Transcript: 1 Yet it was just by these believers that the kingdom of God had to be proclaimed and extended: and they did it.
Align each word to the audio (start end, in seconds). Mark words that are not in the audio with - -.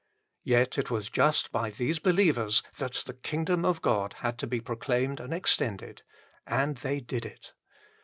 1 0.45 0.53
Yet 0.55 0.77
it 0.79 0.89
was 0.89 1.09
just 1.09 1.51
by 1.51 1.69
these 1.69 1.99
believers 1.99 2.63
that 2.79 2.93
the 3.05 3.13
kingdom 3.13 3.63
of 3.63 3.83
God 3.83 4.13
had 4.13 4.39
to 4.39 4.47
be 4.47 4.59
proclaimed 4.59 5.19
and 5.19 5.31
extended: 5.31 6.01
and 6.47 6.77
they 6.77 7.01
did 7.01 7.23
it. 7.23 7.53